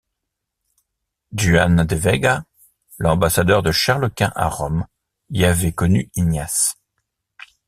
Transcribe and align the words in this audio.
Juan 1.31 1.83
de 1.85 1.95
Vega, 1.95 2.43
l'ambassadeur 2.97 3.61
de 3.61 3.71
Charles 3.71 4.09
Quint 4.09 4.31
à 4.35 4.49
Rome, 4.49 4.87
y 5.29 5.45
avait 5.45 5.73
connu 5.73 6.09
Ignace. 6.15 6.79